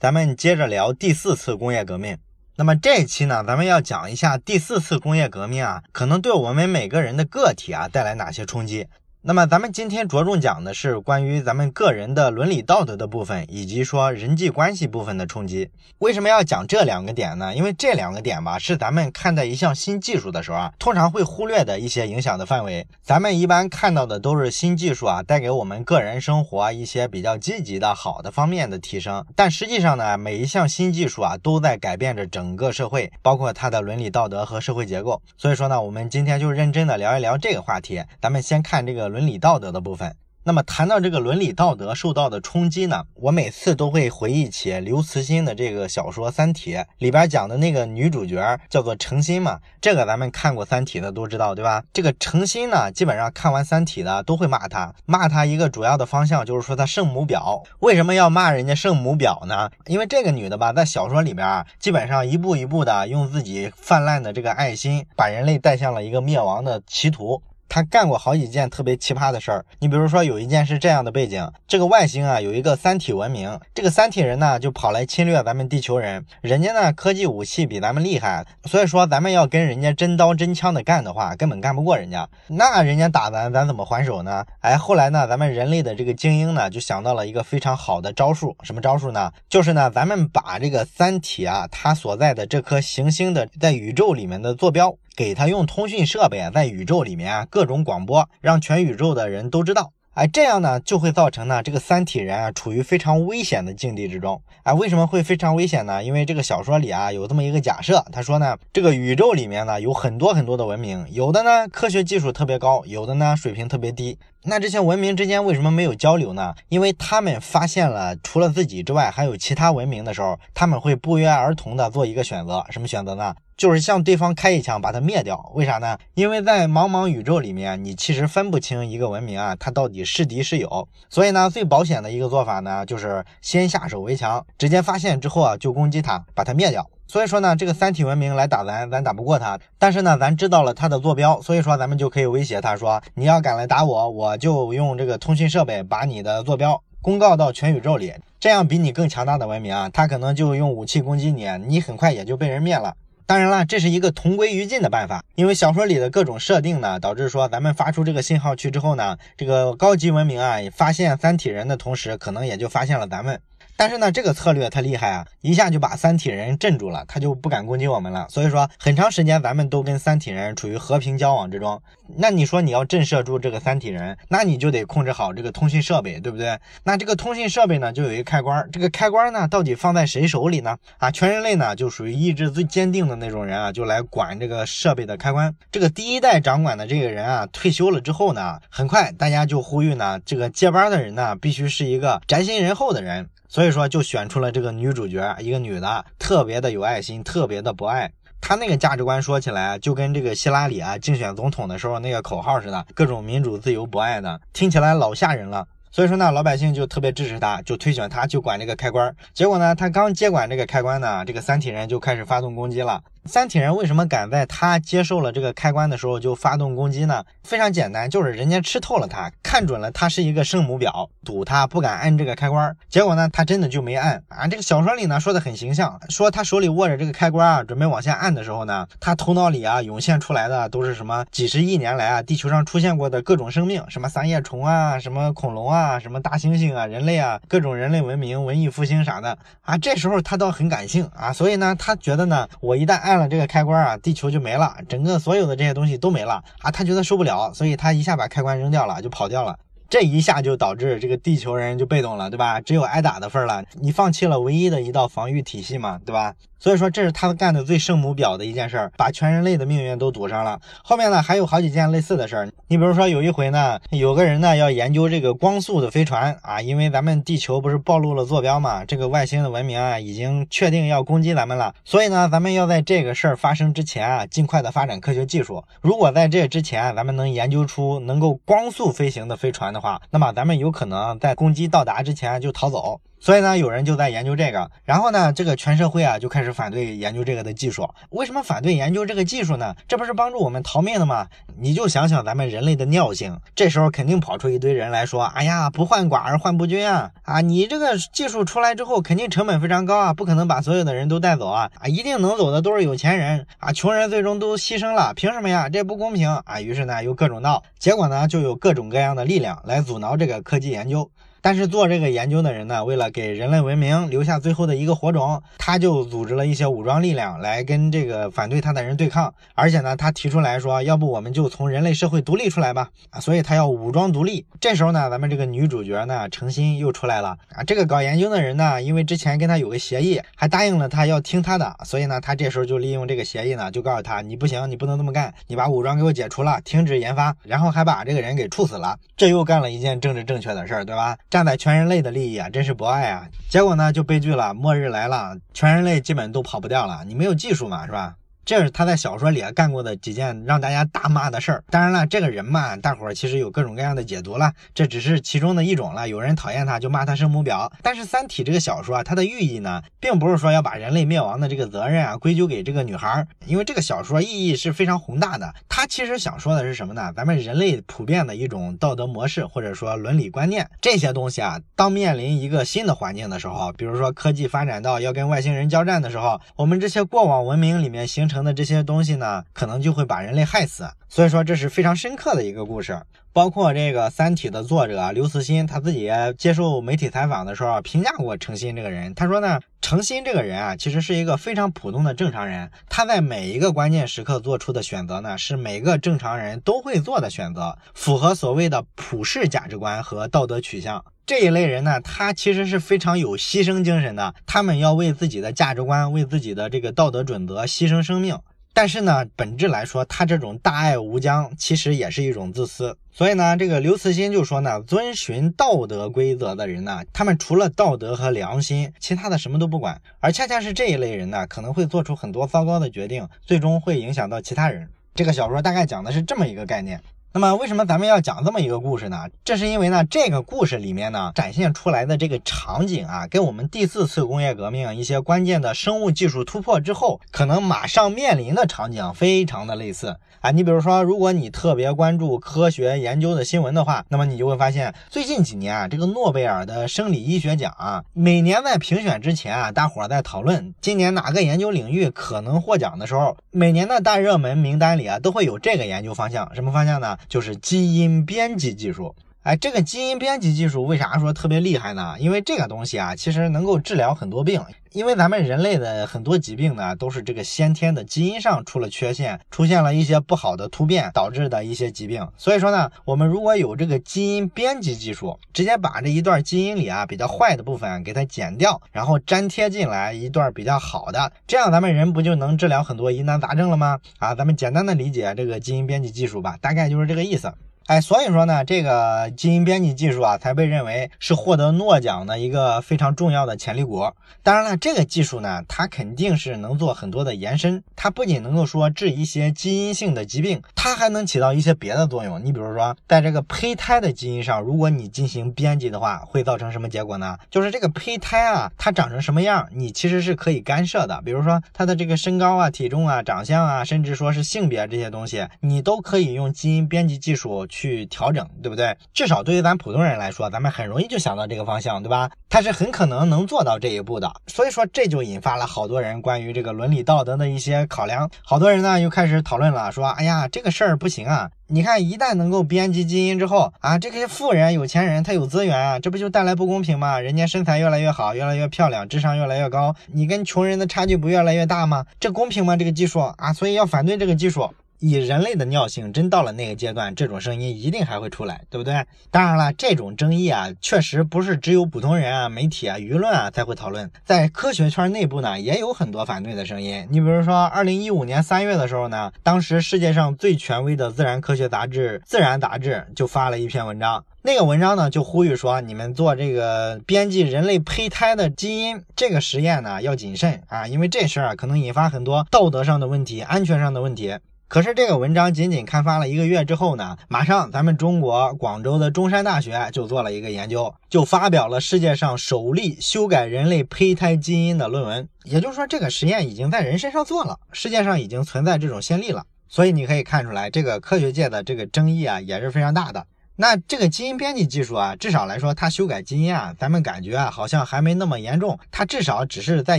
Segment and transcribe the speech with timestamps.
[0.00, 2.16] 咱们接着聊第四次工业革命。
[2.56, 8.86] 那么这一期呢，咱们要讲一下第四次工业革命啊，可能对我们每个人的个体啊带来哪些冲击。
[9.22, 15.68] 那么咱们今天着重讲的是关于咱们个人的伦理道德的部分，以及说人际关系部分的冲击。
[15.98, 17.54] 为什么要讲这两个点呢？
[17.54, 22.86] 因为这两个点吧，是咱们看待一项新技术的时候啊，通常会忽略的一些影响的范围。
[23.02, 29.22] 咱们一般看到的都是新技术啊，带给我们个人生活一些比较积极的好的方面的提升。
[29.36, 35.20] 但实际上呢，每一项新技术啊，都在改变着整个社会，包括它的伦理道德和社会结构。
[35.36, 38.02] 所以说呢，我们今天就认真的聊一聊这个话题。
[38.18, 39.09] 咱们先看这个。
[39.10, 40.16] 伦理道德的部分。
[40.42, 49.60] 那么谈到这个伦理道德受到的冲击呢，我每次都会回忆起刘慈欣的这个小说《三体》里边讲的那个女主角叫做程心嘛。
[49.82, 51.84] 这个咱们看过《三体》的都知道，对吧？
[51.92, 57.62] 这个程心呢，基本上看完《三体》的都会骂他，骂他一个主要的方向就是说他圣母婊。
[57.80, 59.70] 为什么要骂人家圣母婊呢？
[59.88, 67.42] 因为这个女的吧，在小说里边，基本上一步一步的用自己泛滥的这个爱心，把人类带向了一个灭亡的歧途。
[67.70, 84.44] 他干过好几件特别奇葩的事儿，你比如说有一件是这样的背景，这个外星啊有一个三体文明，这个三体人呢就跑来侵略咱们地球人，人家呢科技武器比咱们厉害，所以说咱们要跟人家真刀真枪的干的话，根本干不过人家，那人家打咱，咱怎么还手呢？
[84.58, 89.30] 哎，后来呢，咱们人类的这个精英呢就想到了一个非常好的招数，什么招数呢？
[89.48, 94.96] 就是呢，咱们把这个三体啊它所在的这颗行星的在宇宙里面的坐标。
[95.16, 99.92] 给他用通讯设备啊在宇宙里面啊各各种广播，让全宇宙的人都知道。
[100.14, 104.40] 哎，这样呢就会造成呢这个三体人啊处于非常危险的境地之中。
[104.62, 106.02] 哎，为什么会非常危险呢？
[106.02, 114.18] 因为这个小说里啊有这么一个假设，他说呢这个宇宙里面呢有很多很多的文明，有的呢科学技术特别高，有的呢水平特别低。
[114.44, 116.54] 那这些文明之间为什么没有交流呢？
[116.70, 123.34] 因为他们发现了除了自己之外还有其他文明的时候，他们会不约而同的做一个选择，什么选择呢？
[123.60, 125.52] 就是向对方开一枪，把它灭掉。
[125.54, 125.98] 为啥呢？
[126.14, 130.88] 因为在茫茫宇宙里面，你其实分不清一个文明啊，它到底是敌是友。
[131.10, 136.88] 所以呢，最保险的一个做法呢，就是先下手为强，直接发现之后啊，就攻击它，把它灭掉。
[137.06, 139.60] 所以说呢，这个三体文明来打咱，咱打不过他。
[139.78, 148.14] 但是呢，咱知道了他的坐标，所以说咱们就可以威胁他说，你要敢来打我，我就用这个通讯设备把你的坐标公告到全宇宙里。
[148.38, 152.94] 这样比你更强大的文明啊，他可能就用武器攻击你，你很快也就被人灭了。
[153.30, 163.40] 当然了，这是一个同归于尽的办法，因为小说里的各种设定呢，导致说咱们发出这个信号去之后呢，这个高级文明啊发现三体人的同时，可能也就发现了咱们。
[163.80, 168.26] 但是呢，这个策略它厉害啊，一下就把三体人镇住了，他就不敢攻击我们了。
[168.28, 171.80] 所以说，很长时间咱们都跟三体人处于和平交往之中。
[172.18, 176.58] 那你说你要震慑住这个三体人，那你就得控制好这个通讯设备，对不对？
[176.84, 180.76] 那这个通讯设备呢，就有一个开关，这个开关呢，到底放在谁手里呢？
[180.98, 185.54] 啊，全人类呢，就属于意志最坚定的那种人啊，就来管这个设备的开关。
[185.72, 193.26] 这个第一代掌管的这个人啊，退休了之后呢，很快大家就呼吁呢，这个接班的人呢，必须是一个宅心仁厚的人。
[193.50, 198.12] 所以说，就选出了这个女主角，一个女的，特别的有爱心，特别的博爱。
[198.40, 205.66] 她那个价值观说起来，就跟这个希拉里啊竞选总统的时候那个口号似的，各种民主、自由、博爱的，听起来老吓人了。
[205.90, 209.12] 所以说呢，老百姓就特别支持她，就推选她就管这个开关。
[209.34, 213.02] 结果呢，她刚接管这个开关呢，这个三体人就开始发动攻击了。
[213.26, 217.22] 三体人为什么敢在他接受了这个开关的时候就发动攻击呢？
[217.44, 222.74] 非常简单，就是人家吃透了他，看准了他是一个圣母婊，赌他不敢按这个开关。
[222.88, 224.46] 结果呢，他真的就没按啊。
[224.46, 239.76] 这个小说里呢说的很形象，说他手里握着这个开关啊，准备往下按的时候呢，他头脑里啊涌现出来的都是什么几十亿年来啊地球上出现过的各种生命，什么三叶虫啊，什么恐龙啊，什么大猩猩啊，人类啊，各种人类文明、文艺复兴啥的啊。
[239.76, 243.09] 这时候他倒很感性啊，所以呢，他觉得呢，我一旦按。
[243.10, 246.70] 按了这个开关啊，地球就没了，整个所有的这些东西都没了啊！
[246.70, 249.58] 他觉得受不了，所以他一下把开关扔掉了，就跑掉了。
[249.88, 252.60] 这一下就导致这个地球人就被动了，对吧？
[252.60, 253.64] 只有挨打的份了。
[253.80, 256.34] 你放弃了唯一的一道防御体系嘛，对吧？
[256.60, 260.60] 所以说这是他们干的最圣母婊的一件事儿，把全人类的命运都堵上了。
[260.84, 262.48] 后面呢还有好几件类似的事儿。
[262.68, 275.64] 你比如说有一回呢，有个人呢要研究这个光速的飞船啊，因为咱们地球不是暴露了坐标嘛，这个外星的文明啊已经确定要攻击咱们了，所以呢咱们要在这个事儿发生之前啊，尽快的发展科学技术。
[275.80, 283.00] 如果在这之前咱们能研究出能够光速飞行的飞船的话，那么咱们有可能在攻击到达之前就逃走。
[283.20, 287.88] 所以呢，有人就在研究这个，然后呢，这个全社会啊就开始反对研究这个的技术。
[288.08, 289.74] 为什么反对研究这个技术呢？
[289.86, 291.26] 这不是帮助我们逃命的吗？
[291.58, 297.10] 你就想想咱们人类的尿性，这时候肯定跑出一堆人来说：“哎呀，不患寡而患不均啊！
[297.24, 301.70] 啊，你这个技术出来之后，肯定成本非常高啊，不可能把所有的人都带走啊！
[301.74, 305.68] 啊，一定能走的都是有钱人啊，穷人最终都牺牲了，凭什么呀？
[305.68, 311.10] 这不公平啊！”于是呢，又各种闹，结果呢，就有各种各样的力量来阻挠这个科技研究。
[311.42, 319.32] 但是做这个研究的人呢，为了给人类文明留下最后的一个火种，他就组织了一些武装力量来跟这个反对他的人对抗。
[319.54, 322.88] 而且呢，他提出来说，要不我们就从人类社会独立出来吧？
[323.10, 324.44] 啊，所以他要武装独立。
[324.60, 327.62] 这时候呢，咱们这个女主角呢，程心又出来了啊。
[327.64, 338.96] 这个搞研究的人呢，因为之前跟他有个协议，还答应了他要听他的，所以呢，他这时候就利用这个协议呢，就告诉他，你不行，你不能这么干，你把武装给我解除了，停止研发，然后还把这个人给处死了。
[339.16, 341.16] 这又干了一件政治正确的事儿，对吧？
[341.30, 343.28] 站在全人类的利益啊，真是博爱啊！
[343.48, 347.04] 结果呢，就悲剧了，末日来了，全人类基本都跑不掉了。
[347.06, 348.16] 你没有技术嘛，是吧？
[348.44, 351.64] 这是他在小说里啊干过的几件让大家大骂的事儿。
[351.70, 356.08] 当然了，这个人嘛，大伙儿其实有各种各样的解读了，这只是其中的一种了。
[356.08, 357.70] 有人讨厌他，就骂他圣母婊。
[357.82, 365.54] 但是《三体》这个小说啊，它的寓意呢，并不是说要把人类灭亡的这个责任啊归咎给这个女孩，因为这个小说意义是非常宏大的。
[365.68, 367.12] 他其实想说的是什么呢？
[367.14, 380.88] 咱们人类普遍的一种道德模式，或者说伦理观念，这些东西啊，当面临一个新的环境的时候，比如说科技发展到要跟外星人交战的时候，我们这些过往文明里面形成成的这些东西呢，可能就会把人类害死。
[381.08, 382.98] 所以说，这是非常深刻的一个故事。
[383.32, 389.14] 包括这个《三体》的作者刘慈欣，他自己接受媒体采访的时候评价过程心这个人。
[389.14, 392.70] 他说呢，程心这个人啊，其实是一个非常普通的正常人。
[392.88, 401.04] 他在每一个关键时刻做出的选择呢，是每个正常人都会做的选择，符合所谓的普世价值观和道德取向。
[401.24, 404.34] 这一类人呢，他其实是非常有牺牲精神的。
[404.46, 408.36] 他们要为自己的价值观、为自己的这个道德准则牺牲生命。
[408.72, 412.96] 但是呢，本质来说，他这种大爱无疆，其实也是一种自私。
[413.12, 420.00] 所以呢，这个刘慈欣就说呢，遵循道德规则的人呢，他们除了道德和良心，其他的什么都不管。
[420.20, 424.88] 而恰恰是这一类人呢，可能会做出很多糟糕的决定，最终会影响到其他人。
[425.14, 427.02] 这个小说大概讲的是这么一个概念。
[427.32, 429.28] 那么为什么咱们要讲这么一个故事呢？
[429.44, 440.50] 这是因为呢，这个故事里面呢展现出来的这个场景啊，跟我们第四次工业革命一些关键的生物技术突破之后，可能马上面临的场景非常的类似啊。
[440.50, 457.16] 你比如说，如果你特别关注科学研究的新闻的话，那么你就会发现，最近几年啊，这个诺贝尔的生理医学奖啊，每年在评选之前啊，大伙儿在讨论今年哪个研究领域可能获奖的时候，每年的大热门名单里啊，都会有这个研究方向，什么方向呢？
[457.28, 462.14] 就是基因编辑技术，哎，这个基因编辑技术为啥说特别厉害呢？
[462.20, 464.62] 因为这个东西啊，其实能够治疗很多病。
[464.92, 472.28] 因为咱们人类的很多疾病呢，都是这个先天的基因上出了缺陷，出现了一些不好的突变导致的一些疾病。
[472.36, 484.00] 所以说呢，我们如果有这个基因编辑技术，直接把这一段基因里啊比较坏的部分给它剪掉，然后粘贴进来一段比较好的，这样咱们人不就能治疗很多疑难杂症了吗？
[484.18, 487.50] 啊，咱们简单的理解这个基因编辑技术吧，大概就是这个意思。
[487.90, 494.12] 哎，所以说呢，这个基因编辑技术啊，才被认为是获得诺奖的一个非常重要的潜力股。
[494.44, 497.82] 当然了，这个技术呢，它肯定是能做很多的延伸。
[497.96, 502.40] 它不仅能够说治一些基因性的疾病，它还能起到一些别的作用。
[502.44, 507.36] 你比如说，在这个胚胎的基因上，如果你进行编辑的话，会造成什么结果呢？
[507.50, 511.20] 就是这个胚胎啊，它长成什么样，你其实是可以干涉的。
[511.24, 517.79] 比如说它的这个身高啊、体重啊、长相啊，甚至说是性别这些东西，你都可以用基因编辑技术去。
[517.80, 518.94] 去调整，对不对？
[519.14, 522.30] 至少对于咱普通人来说，咱们很容易就想到这个方向，对吧？
[522.50, 524.30] 它是很可能能做到这一步的。
[524.48, 528.30] 所以说，这就引发了好多人关于这个伦理道德的一些考量。
[528.44, 531.48] 好多人呢又开始讨论了，说：“哎呀，这个事儿不行啊！
[531.68, 537.18] 你看，一旦能够编辑基因之后啊，这些富人、有钱人他有资源啊，这不就带来不公平吗？
[537.18, 542.04] 人家身材越来越好，越来越漂亮，智商越来越高，你跟穷人的差距不越来越大吗？
[542.18, 542.76] 这公平吗？
[542.76, 544.70] 这个技术啊，所以要反对这个技术。”
[545.00, 549.04] 以人类的尿性，真到了那个阶段，这种声音一定还会出来，对不对？
[549.30, 557.06] 当然了，这种争议啊，确实不是只有普通人啊、媒体啊、舆论啊才会讨论，在科学圈内部呢，也有很多反对的声音。
[557.10, 574.36] 你比如说，二零一五年三月的时候呢，当时世界上最权威的自然科学杂志《自然》杂志就发了一篇文章，那个文章呢就呼吁说，你们做这个编辑人类胚胎的基因这个实验呢要谨慎啊，因为这事儿啊可能引发很多道德上的问题、安全上的问题。
[574.70, 585.28] 可是这个文章仅仅刊发了一个月之后呢，马上咱们中国广州的中山大学就做了一个研究，就发表了世界上首例修改人类胚胎基因的论文。
[585.42, 589.42] 也就是说，这个实验已经在人身上做了，世界上已经存在这种先例了。
[589.68, 593.26] 所以你可以看出来，这个科学界的这个争议啊，也是非常大的。
[593.60, 598.78] 那这个基因编辑技术啊，至少来说，它修改基因啊，咱们感觉啊，好像还没那么严重。
[598.90, 599.98] 它至少只是在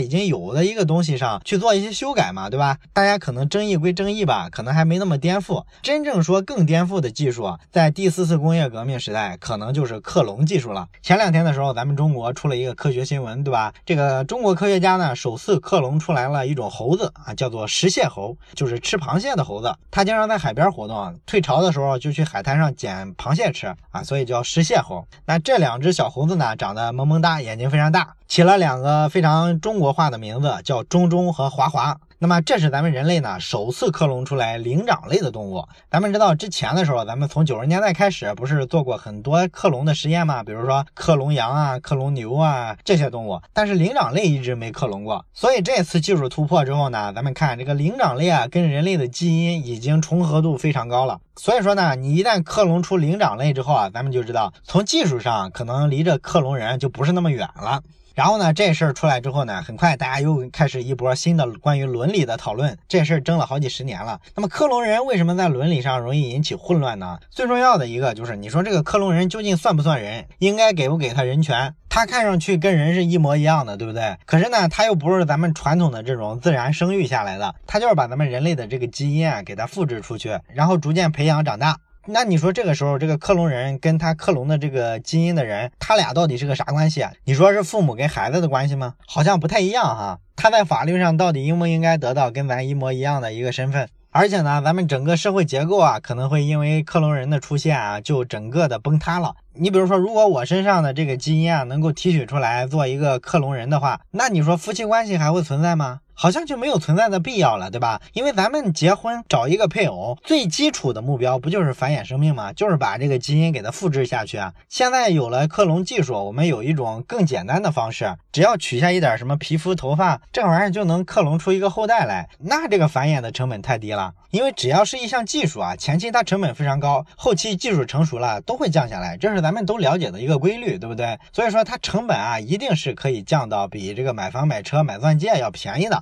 [0.00, 2.76] 已经有的一个东西上去做一些修改嘛，对吧？
[2.92, 5.64] 大家可能争议归争议吧，可能还没那么颠覆。
[5.80, 10.88] 真正说更颠覆的技术，在第四次工业革命时代，可能就是克隆技术了。
[11.00, 13.72] 前两天的时候，咱们中国出了一个科学新闻，对吧？
[13.86, 19.72] 这个中国科学家呢，首次克隆出来了一种猴子啊，叫做食蟹猴，就是吃螃蟹的猴子。
[19.92, 23.51] 它经常在海边活动，退潮的时候就去海滩上捡螃蟹。
[23.52, 25.06] 吃啊，所以叫石蟹猴。
[25.26, 32.00] 那这两只小猴子呢，长得萌萌哒，眼睛非常大，起了两个非常中国化的名字，叫中中和华华。
[32.22, 35.66] 那么这是咱们人类呢首次克隆出来灵长类的动物。
[35.90, 40.44] 咱们知道之前的时候，咱们从九十年代开始不是做过很多克隆的实验吗？
[40.44, 45.26] 比如说克隆羊啊、克隆牛啊这些动物，但是灵长类一直没克隆过。
[45.34, 51.18] 所以这次技术突破之后呢，咱们看这个灵长类啊跟人类的基因已经重合度非常高了。
[51.34, 57.82] 所以说呢，你一旦克隆出灵长类之后啊，咱们就知道从技术上可能离这克隆人就不是那么远了。
[58.14, 62.76] 然后呢，这事儿出来之后呢，很快大家又开始一波新的关于伦理的讨论。
[62.88, 64.20] 这事儿争了好几十年了。
[64.34, 67.18] 那么克隆人为什么在伦理上容易引起混乱呢？
[67.30, 70.26] 最重要的一个就是，你说这个克隆人究竟算不算人？
[70.38, 71.74] 应该给不给他人权？
[71.88, 74.16] 他看上去跟人是一模一样的，对不对？
[74.24, 81.76] 可是呢，他又不是咱们传统的这种自然生育下来的，他就是把咱们人类的这个基因啊给他复制出去，然后逐渐培养长大。
[82.06, 87.12] 那你说这个时候，这个克隆人跟他克隆的这个基因的人，他俩到底是个啥关系啊？
[87.24, 88.94] 你说是父母跟孩子的关系吗？
[89.06, 90.18] 好像不太一样哈。
[90.34, 93.88] 他在法律上到底应不应该得到跟咱一模一样的一个身份？
[94.10, 99.36] 而且呢，咱们整个社会结构啊，可能会因为克隆人的出现啊，就整个的崩塌了。
[99.54, 106.00] 你比如说，如果我身上的这个基因啊，能够提取出来做一个克隆人的话，那你说夫妻关系还会存在吗？
[106.14, 108.00] 好像就没有存在的必要了，对吧？
[108.12, 112.52] 因为咱们结婚找一个配偶，最基础的目标不就是繁衍生命吗？
[112.52, 114.52] 就是把这个基因给它复制下去啊。
[114.68, 122.28] 现在有了克隆技术，我们有一种更简单的方式，只要取下一点什么皮肤、头发，这玩意儿就能克隆出一个后代来。
[122.38, 131.18] 那这个繁衍的成本太低了，因为只要是一项技术啊，前期它成本非常高，后期技术成熟了都会降下来，这是咱们都了解的一个规律，对不对？
[131.32, 136.01] 所以说它成本啊，一定是可以降到比这个买房、买车、买钻戒要便宜的。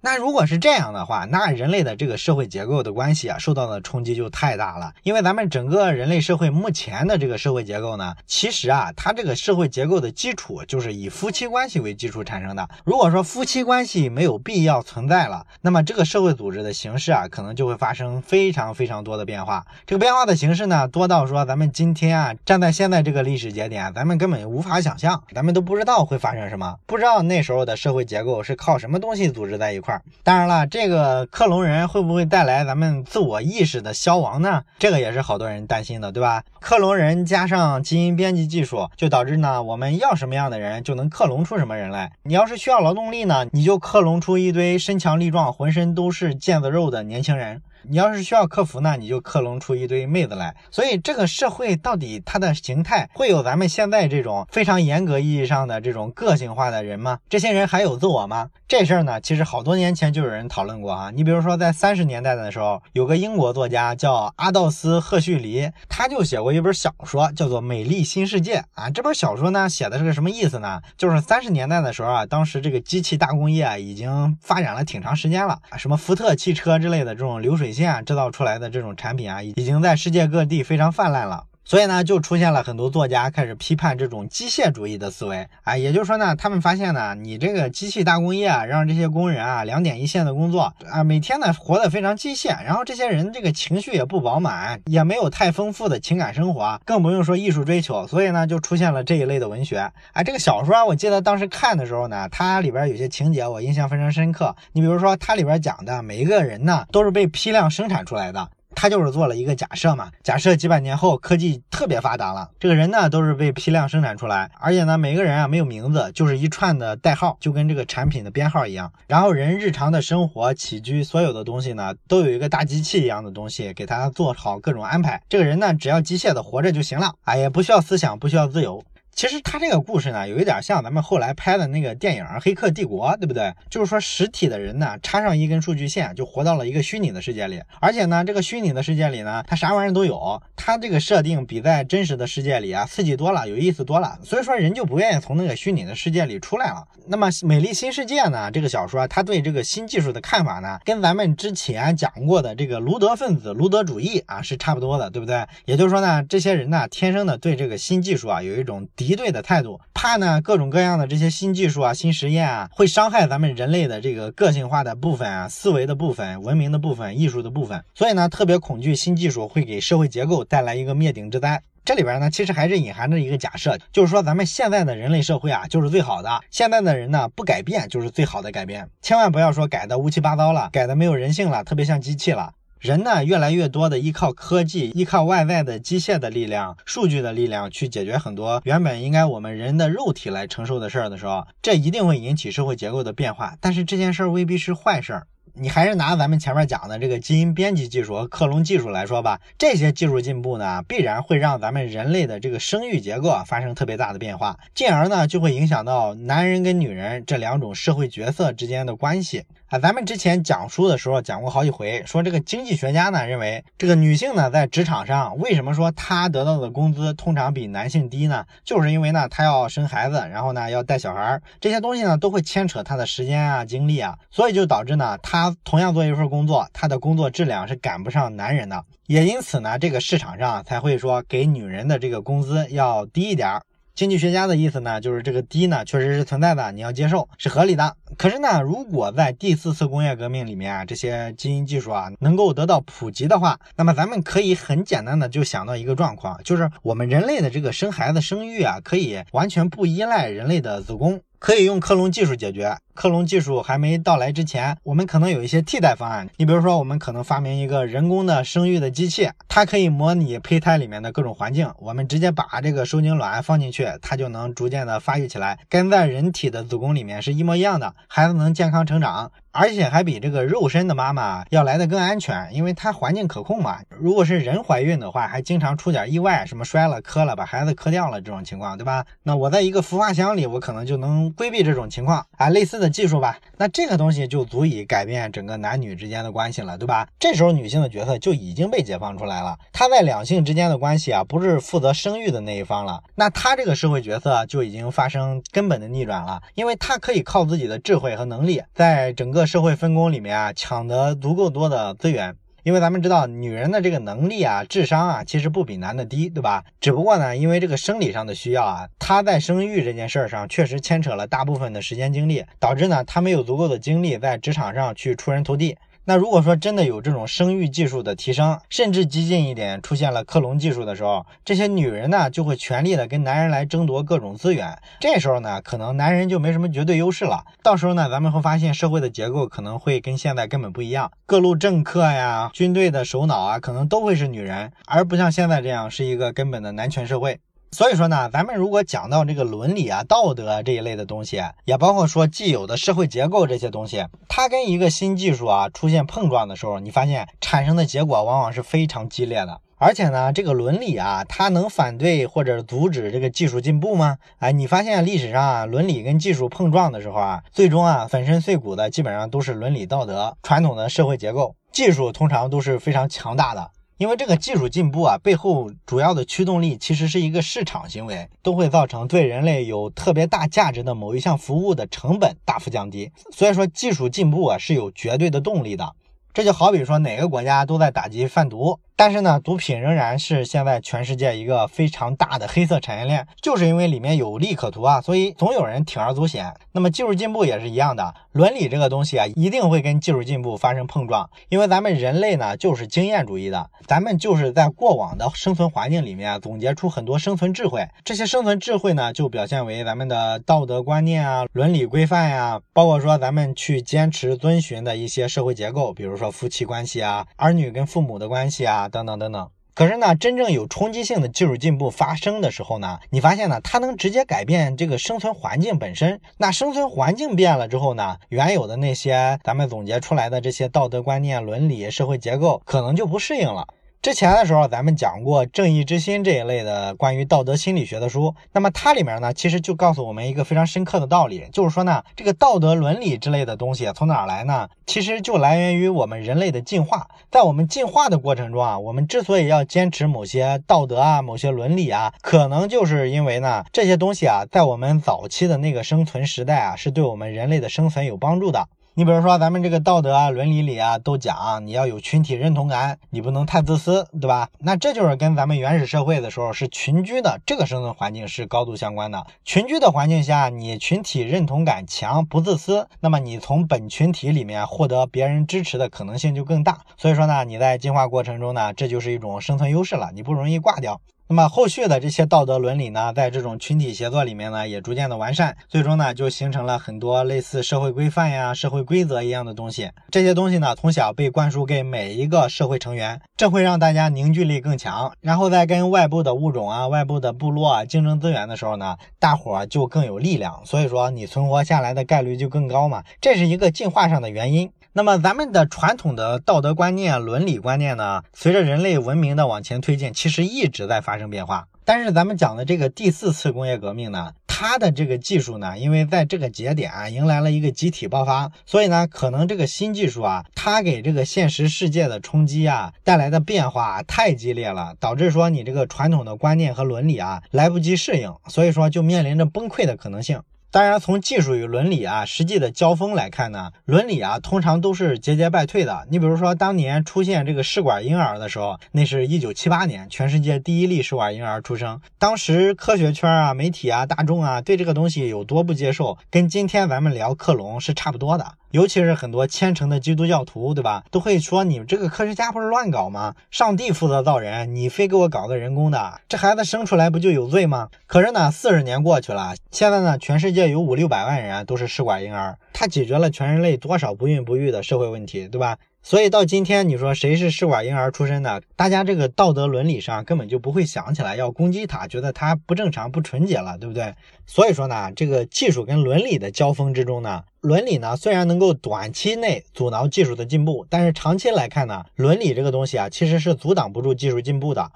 [0.00, 4.92] 那如果是这样的话，那人类的这个社会结构的关系啊，受到的冲击就太大了。
[5.02, 12.68] 因为咱们整个人类社会目前的这个社会结构呢，其实啊，它这个社会结构的基础就是以夫妻关系为基础产生的。
[12.84, 19.66] 如果说夫妻关系没有必要存在了，那么这个社会组织的形式啊，可能就会发生非常非常多的变化。
[19.84, 29.87] 这个变化的形式呢，多到说咱们今天啊，站在现在这个历史节点，咱们根本无法想象，咱们都不知道会发生什么，不知道那时候的社会结构是靠什么东西组织在一块。
[30.22, 34.62] 当然了，这个克隆人会不会带来咱们自我意识的消亡呢？
[34.78, 36.42] 这个也是好多人担心的，对吧？
[36.60, 42.12] 克隆人加上基因编辑技术，就导致呢，我们要什么样的人就能克隆出什么人来。
[42.24, 47.62] 你要是需要劳动力呢，你就克隆出一堆身强力壮、浑身都是腱子肉的年轻人。
[47.90, 50.54] 你要是需要客服呢，你就克隆出一堆妹子来。
[50.70, 57.20] 所以这个社会到底它的形态会有咱们现在这种非常严格意义上的这种个性化的人吗？
[57.28, 58.50] 这些人还有自我吗？
[58.68, 61.10] 这事儿呢，其实好多年前就有人讨论过啊。
[61.10, 68.90] 你比如说在三十年代的时候，有个英国作家叫阿道斯·赫胥黎，他就写过一本小说，叫做《美丽新世界》啊。
[68.90, 70.82] 这本小说呢，写的是个什么意思呢？
[70.98, 81.44] 就是三十年代的时候啊，当时这个机器大工业啊已经发展了挺长时间了，什么福特汽车之类的这种流水线制造出来的这种产品啊，已经在世界各地非常泛滥了。
[81.68, 99.92] 所以呢，就出现了很多作家开始批判这种机械主义的思维啊，也就是说呢，他们发现呢，你这个机器大工业啊，让这些工人啊两点一线的工作啊，每天呢活得非常机械，然后这些人这个情绪也不饱满，也没有太丰富的情感生活，更不用说艺术追求，所以呢，就出现了这一类的文学。
[100.14, 104.56] 哎，这个小说我记得当时看的时候呢，它里边有些情节我印象非常深刻。
[104.72, 108.48] 你比如说，它里边讲的每一个人呢，都是被批量生产出来的。
[108.80, 118.92] 他就是做了一个假设嘛，假设几百年后科技特别发达了，这个人呢都是被批量生产出来，而且呢每个人啊没有名字，就是一串的代号，就跟这个产品的编号一样。
[119.08, 125.20] 然后人日常的生活起居所有的东西呢，都有一个大机器一样的东西给他做好各种安排。
[125.28, 128.80] 这个人呢只要机械的活着就行了，啊也不需要思想，不需要自由。
[129.18, 133.52] 其实他这个故事呢，有一点像咱们后来拍的那个电影《黑客帝国》，对不对？
[133.68, 137.60] 就是说实体的人呢，插上一根数据线，就活到了一个虚拟的世界里。
[137.80, 140.40] 而且呢，这个虚拟的世界里呢，它啥玩意儿都有。
[140.54, 144.16] 它这个设定比在真实的世界里啊刺激多了，有意思多了。
[144.22, 146.86] 所以说人就不愿意从那个虚拟的世界里出来了。
[147.08, 155.44] 那么《美丽新世界》呢，这个小说它对这个新技术的看法呢，跟咱们之前讲过的这个卢德分子、卢德主义啊是差不多的，对不对？
[155.64, 159.07] 也就是说呢，这些人呢，天生的对这个新技术啊有一种敌。
[159.08, 171.62] 敌对的态度，怕呢各种各样的这些新技术啊、新实验啊，会伤害咱们人类的这个个性化的部分啊、思维的部分、文明的部分、艺术的部分，所以呢特别恐惧新技术会给社会结构带来一个灭顶之灾。
[171.86, 182.52] 这里边呢其实还是隐含着一个假设，就是说咱们现在的人类社会啊就是最好的，现在的人呢不改变就是最好的改变，千万不要说改的乌七八糟了，改的没有人性了，特别像机器了。
[182.80, 193.56] 人呢，越来越多的依靠科技，依靠外在的机械的力量、数据的力量去解决很多原本应该我们人的肉体来承受的事儿的时候，这一定会引起社会结构的变化。
[193.60, 195.26] 但是这件事儿未必是坏事儿。
[195.60, 209.46] 你还是拿咱们前面讲的这个基因编辑技术和克隆技术来说吧，这些技术进步呢，必然会让咱们人类的这个生育结构啊发生特别大的变化，进而呢就会影响到男人跟女人这两种社会角色之间的关系。
[209.68, 218.46] 啊，咱们之前讲书的时候讲过好几回，说这个经济学家呢认为，这个女性呢在职场上为什么说她得到的工资通常比男性低呢？
[218.64, 233.62] 就是因为呢她要生孩子，然后呢要带小孩，这些东西呢都会牵扯她的时间啊精力啊，所以就导致呢她同样做一份工作，她的工作质量是赶不上男人的，也因此呢这个市场上才会说给女人的这个工资要低一点儿。
[233.98, 237.96] 经济学家的意思呢，就是这个低呢确实是存在的，你要接受是合理的。
[238.16, 251.20] 可是呢，如果在第四次工业革命里面啊，这些基因技术啊能够得到普及的话，那么咱们可以很简单的就想到一个状况，就是我们人类的这个生孩子生育啊，可以完全不依赖人类的子宫。
[251.38, 252.76] 可以用克隆技术解决。
[252.94, 256.28] 克隆技术还没到来之前，我们可能有一些替代方案。
[256.36, 261.72] 你比如说，我们可能发明一个人工的生育的机器，它可以模拟胚胎里面的各种环境。
[261.78, 269.30] 我们直接把这个受精卵放进去，它就能逐渐的发育起来，跟在人体的子宫里面是一模一样的，孩子能健康成长。
[269.58, 273.80] 而且还比这个肉身的妈妈要来的更安全，因为它环境可控嘛。
[273.88, 279.04] 如果是人怀孕的话，还经常出点意外，什么摔了、磕了，把孩子磕掉了这种情况，对吧？
[279.24, 282.48] 那我在一个孵化箱里，我可能就能规避这种情况啊。
[282.50, 287.08] 类似的技术吧，那这个东西就足以改变整个男女之间的关系了，对吧？
[287.18, 306.62] 这时候女性的角色就已经被解放出来了，她在两性之间的关系啊，不是负责生育的那一方了，那她这个社会角色就已经发生根本的逆转了，因为她可以靠自己的智慧和能力，在整个社会分工里面啊，抢得足够多的资源，因为咱们知道女人的这个能力啊、智商啊，其实不比男的低，对吧？
[306.80, 315.78] 只不过呢，因为这个生理上的需要啊，她在生育这件事儿上确实牵扯了大部分的时间精力，导致呢，她没有足够的精力在职场上去出人头地。
[316.08, 324.78] 那如果说真的有这种生育技术的提升，甚至激进一点，出现了克隆技术的时候，这些女人呢就会全力的跟男人来争夺各种资源。
[325.00, 327.44] 这时候呢，可能男人就没什么绝对优势了。
[327.62, 337.38] 到时候呢，咱们会发现社会的结构可能会跟现在根本不一样，各路政客呀、军队的首脑啊，可能都会是女人，而不像现在这样是一个根本的男权社会。
[337.70, 349.60] 所以说呢，咱们如果讲到这个伦理啊、道德这一类的东西，也包括说既有的社会结构这些东西，它跟一个新技术啊出现碰撞的时候，你发现产生的结果往往是非常激烈的。
[349.76, 354.16] 而且呢，这个伦理啊，它能反对或者阻止这个技术进步吗？
[354.38, 363.70] 哎，你发现历史上啊，伦理跟技术碰撞的时候啊，最终啊粉身碎骨的基本上都是伦理道德、传统的社会结构，技术通常都是非常强大的。
[363.98, 373.10] 因为这个技术进步啊，背后主要的驱动力其实是一个市场行为，都会造成对人类有特别大价值的某一项服务的成本大幅降低。
[373.32, 375.96] 所以说，技术进步啊是有绝对的动力的。
[376.32, 378.78] 这就好比说，哪个国家都在打击贩毒。
[378.98, 386.52] 但是呢，毒品仍然是现在全世界一个非常大的黑色产业链，就是因为里面有利可图啊，所以总有人铤而走险。
[386.72, 408.87] 那么技术进步也是一样的，伦理这个东西啊，一定会跟技术进步发生碰撞，因为咱们人类呢就是经验主义的，咱们就是在过往的生存环境里面总结出很多生存智慧，这些生存智慧呢就表现为咱们的道德观念啊、伦理规范呀，包括说咱们去坚持遵循的一些社会结构，比如说夫妻关系啊、儿女跟父母的关系啊。
[408.88, 416.20] 等等等等，可是呢，真正有冲击性的技术进步发生的时候呢，你发现呢，它能直接改变这个生存环境本身。
[416.38, 423.66] 那生存环境变了之后呢，原有的那些咱们总结出来的这些道德观念、伦理、社会结构，可能就不适应了。
[424.00, 434.68] 之前的时候，咱们讲过《正义之心》这一类的关于道德心理学的书，那么它里面呢，其实就告诉我们一个非常深刻的道理，就是说呢，这个道德伦理之类的东西从哪来呢？
[434.86, 437.08] 其实就来源于我们人类的进化。
[437.28, 448.68] 在我们进化的过程中啊，我们之所以要坚持某些道德啊、某些伦理啊，可能就是因为呢，这些东西啊，在我们早期的那个生存时代啊，是对我们人类的生存有帮助的。
[448.94, 454.48] 你比如说，咱们这个道德啊、伦理里啊，都讲你要有群体认同感，你不能太自私，对吧？
[454.58, 459.24] 那这就是跟咱们原始社会的时候是群居的这个生存环境是高度相关的。
[459.44, 466.80] 群居的环境下，你群体认同感强，不自私，那么你从本群体里面获得别人支持的可能性就更大。
[466.96, 471.00] 所以说呢，你在进化过程中呢，这就是一种生存优势了，你不容易挂掉。
[471.30, 479.90] 那么后续的这些道德伦理呢，在这种群体协作里面呢，也逐渐的完善，最终呢，就形成了很多类似社会规范呀、社会规则一样的东西。
[480.10, 494.70] 这些东西呢，从小被灌输给每一个社会成员，这会让大家凝聚力更强，然后在跟外部的物种啊、外部的部落啊竞争资源的时候呢，大伙儿就更有力量，所以说你存活下来的概率就更高嘛，这是一个进化上的原因。
[494.94, 501.66] 那么咱们的传统的道德观念、伦理观念呢，随着人类文明的往前推进，其实一直在发发生变化。
[501.84, 520.40] 但是咱们讲的这个第四次工业革命呢，它的这个技术呢，因为在这个节点啊，迎来了一个集体爆发，所以呢，可能这个新技术啊，它给这个现实世界的冲击啊，带来的变化太激烈了，导致说你这个传统的观念和伦理啊，来不及适应，所以说就面临着崩溃的可能性。
[520.70, 526.06] 当然，从技术与伦理啊实际的交锋来看呢，伦理啊通常都是节节败退的。
[526.10, 531.98] 你比如说，当年出现这个试管婴儿的时候，那是一九七八年，全世界第一例试管婴儿出生。
[532.18, 538.52] 当时科学圈啊、媒体啊、大众啊对这个东西有多不接受，跟今天咱们聊克隆是差不多的。
[538.70, 541.04] 尤其是很多虔诚的基督教徒，对吧？
[541.10, 543.34] 都会说你这个科学家不是乱搞吗？
[543.50, 547.88] 上帝负责造人，你非给我搞个人工的，这孩子生出来不就有罪吗？
[548.06, 555.78] 可是呢，四十年过去了，现在呢，全世界有五六百万人都是试管婴儿，他解决了全人类多少不孕不育的社会问题，对吧？
[556.08, 558.62] 所以到今天，你说谁是试管婴儿出身的？
[558.76, 564.14] 大家这个道德伦理上根本就不会想起来要攻击他，觉得他不正常、不纯洁了，对不对？
[564.46, 574.90] 所以说呢，这个技术跟伦理的交锋之中呢，伦理呢虽然能够短期内阻挠技术的进步，但是长期来看呢，伦理这个东西啊，其实是阻挡不住技术进步的。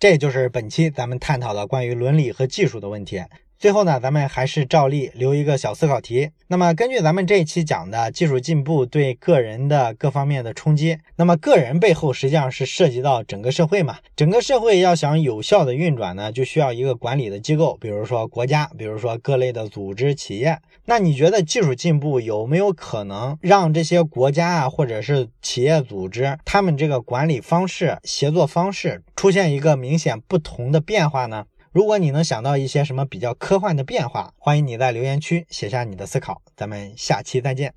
[0.00, 3.22] 这就是本期咱们探讨的关于伦理和技术的问题。
[3.58, 6.30] 最后呢，咱们还是照例留一个小思考题。
[6.48, 13.96] 那么，根据咱们这一期讲的技术进步对个人的各方面的冲击，那么个人背后实际上是涉及到整个社会嘛？
[14.14, 20.58] 整个社会要想有效的运转呢，就需要一个管理的机构，比如说国家，比如说各类的组织企业。
[20.84, 31.46] 那你觉得技术进步有没有可能让这些国家啊，或者是企业组织，他们这个管理方式、协作方式出现一个明显不同的变化呢？
[31.76, 36.40] 如果你能想到一些什么比较科幻的变化，欢迎你在留言区写下你的思考。
[36.56, 37.76] 咱们下期再见。